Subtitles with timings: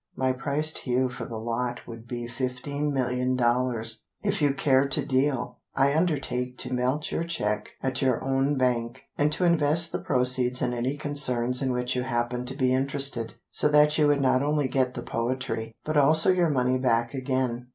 [0.15, 4.07] My price to you for the lot would be Fifteen Million Dollars.
[4.23, 9.03] If you care to deal, I undertake to melt your cheque At your own bank,
[9.15, 13.35] And to invest the proceeds in any concerns In which you happen to be interested,
[13.51, 17.67] So that you would not only get the poetry, But also your money back again.